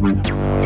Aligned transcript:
with 0.00 0.65